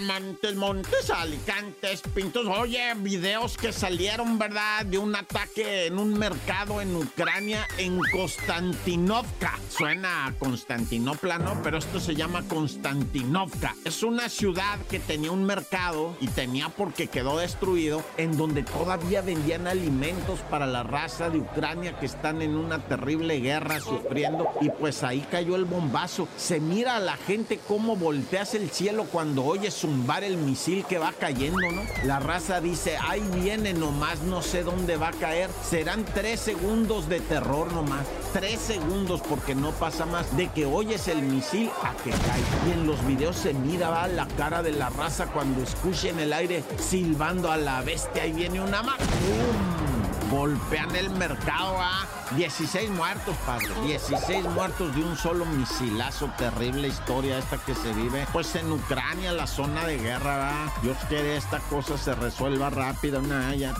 Montes, 0.00 0.56
Montes, 0.56 1.10
Alicantes, 1.10 2.02
Pintos. 2.14 2.46
Oye, 2.46 2.94
videos 2.96 3.56
que 3.56 3.72
salieron, 3.72 4.38
¿verdad? 4.38 4.86
De 4.86 4.98
un 4.98 5.14
ataque 5.14 5.86
en 5.86 5.98
un 5.98 6.18
mercado 6.18 6.80
en 6.80 6.96
Ucrania, 6.96 7.66
en 7.76 7.98
Konstantinovka. 8.10 9.58
Suena 9.68 10.26
a 10.26 10.32
Constantinopla, 10.32 11.38
¿no? 11.38 11.60
Pero 11.62 11.78
esto 11.78 12.00
se 12.00 12.14
llama 12.14 12.42
Konstantinovka. 12.48 13.76
Es 13.84 14.02
una 14.02 14.28
ciudad 14.28 14.78
que 14.88 15.00
tenía 15.00 15.32
un 15.32 15.44
mercado 15.44 16.16
y 16.20 16.28
tenía 16.28 16.70
porque 16.70 17.08
quedó 17.08 17.38
destruido, 17.38 18.02
en 18.16 18.36
donde 18.36 18.62
todavía 18.62 19.20
vendían 19.20 19.66
alimentos 19.66 20.40
para 20.50 20.66
la 20.66 20.82
raza 20.82 21.28
de 21.28 21.38
Ucrania 21.38 21.98
que 21.98 22.06
están 22.06 22.40
en 22.42 22.56
una 22.56 22.78
terrible 22.78 23.40
guerra 23.40 23.80
sufriendo. 23.80 24.48
Y 24.60 24.70
pues 24.70 25.02
ahí 25.02 25.26
cayó 25.30 25.56
el 25.56 25.64
bombazo. 25.64 26.26
Se 26.36 26.60
mira 26.60 26.96
a 26.96 27.00
la 27.00 27.16
gente 27.16 27.60
cómo 27.68 27.96
volteas 27.96 28.54
el 28.54 28.70
cielo 28.70 29.04
cuando 29.04 29.44
oyes 29.44 29.74
zumbar 29.90 30.22
el 30.22 30.36
misil 30.36 30.84
que 30.84 30.98
va 30.98 31.12
cayendo, 31.12 31.58
¿no? 31.58 31.82
La 32.04 32.20
raza 32.20 32.60
dice, 32.60 32.96
ahí 32.96 33.22
viene 33.34 33.72
nomás, 33.72 34.20
no 34.20 34.40
sé 34.40 34.62
dónde 34.62 34.96
va 34.96 35.08
a 35.08 35.12
caer. 35.12 35.50
Serán 35.68 36.04
tres 36.04 36.38
segundos 36.38 37.08
de 37.08 37.18
terror 37.18 37.72
nomás. 37.72 38.06
Tres 38.32 38.60
segundos 38.60 39.20
porque 39.28 39.56
no 39.56 39.72
pasa 39.72 40.06
más 40.06 40.36
de 40.36 40.46
que 40.48 40.64
oyes 40.64 41.08
el 41.08 41.22
misil 41.22 41.70
a 41.82 41.92
que 42.04 42.10
cae. 42.10 42.68
Y 42.68 42.72
en 42.72 42.86
los 42.86 43.04
videos 43.04 43.34
se 43.34 43.52
mira 43.52 43.90
va, 43.90 44.06
la 44.06 44.28
cara 44.28 44.62
de 44.62 44.72
la 44.72 44.90
raza 44.90 45.26
cuando 45.26 45.60
escucha 45.60 46.10
en 46.10 46.20
el 46.20 46.32
aire 46.32 46.62
silbando 46.78 47.50
a 47.50 47.56
la 47.56 47.82
bestia. 47.82 48.22
Ahí 48.22 48.32
viene 48.32 48.60
una 48.60 48.84
más. 48.84 48.98
Golpean 50.30 50.94
el 50.94 51.10
mercado, 51.10 51.76
¿ah? 51.80 52.06
16 52.36 52.90
muertos, 52.90 53.36
padre. 53.44 53.68
16 53.84 54.44
muertos 54.50 54.94
de 54.94 55.02
un 55.02 55.16
solo 55.16 55.44
misilazo. 55.44 56.30
Terrible 56.38 56.88
historia 56.88 57.38
esta 57.38 57.58
que 57.58 57.74
se 57.74 57.92
vive. 57.92 58.26
Pues 58.32 58.54
en 58.54 58.70
Ucrania, 58.70 59.32
la 59.32 59.48
zona 59.48 59.84
de 59.84 59.98
guerra, 59.98 60.36
¿verdad? 60.36 60.72
Dios 60.82 60.96
quiere 61.08 61.36
esta 61.36 61.58
cosa 61.58 61.98
se 61.98 62.14
resuelva 62.14 62.70
rápido. 62.70 63.20
Nada, 63.20 63.54
ya. 63.56 63.74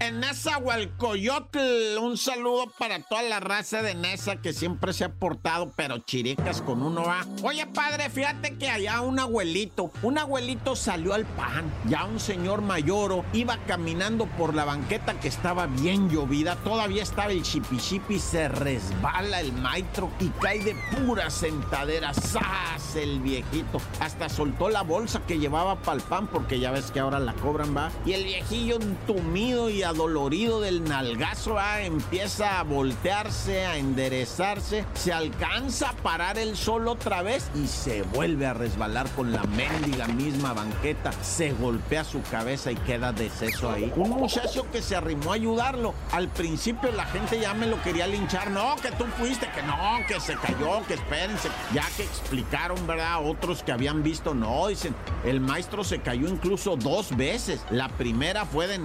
En 0.00 0.20
Nezahualcoyotl, 0.20 1.98
un 2.00 2.16
saludo 2.16 2.72
para 2.78 3.02
toda 3.02 3.22
la 3.22 3.38
raza 3.38 3.82
de 3.82 3.94
Nesa 3.94 4.36
que 4.36 4.54
siempre 4.54 4.94
se 4.94 5.04
ha 5.04 5.12
portado, 5.12 5.72
pero 5.76 5.98
chiricas 5.98 6.62
con 6.62 6.82
uno 6.82 7.04
va. 7.04 7.26
Oye, 7.42 7.66
padre, 7.66 8.08
fíjate 8.08 8.56
que 8.56 8.70
allá 8.70 9.02
un 9.02 9.18
abuelito, 9.18 9.92
un 10.02 10.16
abuelito 10.16 10.74
salió 10.74 11.12
al 11.12 11.26
pan. 11.26 11.70
Ya 11.86 12.06
un 12.06 12.18
señor 12.18 12.62
mayoro 12.62 13.26
iba 13.34 13.58
caminando 13.66 14.24
por 14.38 14.54
la 14.54 14.64
banqueta 14.64 15.20
que 15.20 15.28
estaba 15.28 15.66
bien 15.66 16.08
llovida. 16.08 16.56
Todavía 16.56 17.02
estaba 17.02 17.32
el 17.32 17.42
chipi 17.42 18.18
se 18.18 18.48
resbala 18.48 19.40
el 19.40 19.52
maestro 19.52 20.10
y 20.18 20.28
cae 20.40 20.60
de 20.60 20.74
pura 20.96 21.28
sentadera. 21.28 22.14
¡Sas! 22.14 22.96
El 22.96 23.20
viejito. 23.20 23.80
Hasta 24.00 24.28
soltó 24.30 24.70
la 24.70 24.82
bolsa 24.82 25.22
que 25.26 25.38
llevaba 25.38 25.76
para 25.76 25.98
el 25.98 26.02
pan, 26.02 26.26
porque 26.26 26.58
ya 26.58 26.70
ves 26.70 26.90
que 26.90 27.00
ahora 27.00 27.20
la 27.20 27.34
cobran, 27.34 27.76
va. 27.76 27.90
Y 28.06 28.14
el 28.14 28.24
viejillo 28.24 28.78
entumido 29.30 29.70
y 29.70 29.84
adolorido 29.84 30.60
del 30.60 30.82
nalgazo, 30.82 31.54
¿va? 31.54 31.82
empieza 31.82 32.58
a 32.58 32.64
voltearse, 32.64 33.64
a 33.64 33.76
enderezarse, 33.76 34.84
se 34.94 35.12
alcanza 35.12 35.90
a 35.90 35.92
parar 35.92 36.36
el 36.36 36.56
sol 36.56 36.88
otra 36.88 37.22
vez 37.22 37.48
y 37.54 37.68
se 37.68 38.02
vuelve 38.02 38.46
a 38.46 38.54
resbalar 38.54 39.08
con 39.10 39.30
la 39.30 39.44
mendiga 39.44 40.08
misma 40.08 40.52
banqueta, 40.52 41.12
se 41.22 41.52
golpea 41.52 42.02
su 42.02 42.20
cabeza 42.22 42.72
y 42.72 42.76
queda 42.76 43.12
deceso 43.12 43.70
ahí. 43.70 43.92
Un 43.94 44.10
muchacho 44.10 44.68
que 44.72 44.82
se 44.82 44.96
arrimó 44.96 45.30
a 45.30 45.36
ayudarlo. 45.36 45.94
Al 46.10 46.26
principio 46.28 46.90
la 46.90 47.04
gente 47.04 47.38
ya 47.38 47.54
me 47.54 47.68
lo 47.68 47.80
quería 47.82 48.08
linchar, 48.08 48.50
no, 48.50 48.74
que 48.82 48.90
tú 48.90 49.04
fuiste, 49.16 49.48
que 49.54 49.62
no, 49.62 49.76
que 50.08 50.18
se 50.18 50.34
cayó, 50.34 50.84
que 50.88 50.94
espérense, 50.94 51.48
ya 51.72 51.86
que 51.96 52.02
explicaron, 52.02 52.84
¿verdad? 52.84 53.24
Otros 53.24 53.62
que 53.62 53.70
habían 53.70 54.02
visto, 54.02 54.34
no, 54.34 54.66
dicen, 54.66 54.92
el 55.24 55.40
maestro 55.40 55.84
se 55.84 56.00
cayó 56.00 56.26
incluso 56.26 56.74
dos 56.74 57.16
veces. 57.16 57.60
La 57.70 57.88
primera 57.90 58.44
fue 58.44 58.66
de 58.66 58.78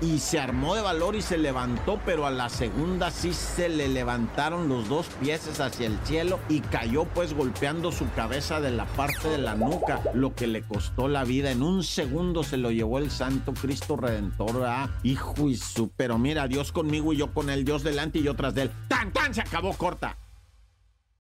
Y 0.00 0.18
se 0.18 0.38
armó 0.38 0.74
de 0.74 0.82
valor 0.82 1.14
y 1.16 1.22
se 1.22 1.38
levantó, 1.38 2.00
pero 2.04 2.26
a 2.26 2.30
la 2.30 2.48
segunda 2.48 3.10
sí 3.10 3.32
se 3.32 3.68
le 3.68 3.88
levantaron 3.88 4.68
los 4.68 4.88
dos 4.88 5.06
pies 5.20 5.60
hacia 5.60 5.86
el 5.86 5.98
cielo 6.04 6.38
y 6.48 6.60
cayó 6.60 7.04
pues 7.04 7.34
golpeando 7.34 7.92
su 7.92 8.10
cabeza 8.12 8.60
de 8.60 8.70
la 8.70 8.84
parte 8.84 9.28
de 9.28 9.38
la 9.38 9.54
nuca, 9.54 10.00
lo 10.12 10.34
que 10.34 10.46
le 10.46 10.62
costó 10.62 11.08
la 11.08 11.24
vida. 11.24 11.50
En 11.50 11.62
un 11.62 11.82
segundo 11.82 12.42
se 12.42 12.56
lo 12.56 12.70
llevó 12.70 12.98
el 12.98 13.10
Santo 13.10 13.54
Cristo 13.54 13.96
Redentor, 13.96 14.64
ah, 14.66 14.90
hijo 15.02 15.48
y 15.48 15.56
su, 15.56 15.88
pero 15.90 16.18
mira, 16.18 16.48
Dios 16.48 16.72
conmigo 16.72 17.12
y 17.12 17.16
yo 17.16 17.32
con 17.32 17.50
él, 17.50 17.64
Dios 17.64 17.82
delante 17.82 18.18
y 18.18 18.22
yo 18.22 18.34
tras 18.34 18.54
de 18.54 18.62
él. 18.62 18.70
¡Tan, 18.88 19.12
tan! 19.12 19.32
Se 19.32 19.40
acabó 19.40 19.72
corta. 19.74 20.16